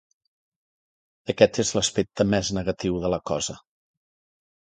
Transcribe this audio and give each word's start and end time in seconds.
Aquest 1.33 1.59
és 1.63 1.71
l'aspecte 1.77 2.25
més 2.31 2.49
negatiu 2.59 2.97
de 3.05 3.13
la 3.15 3.21
cosa. 3.33 3.57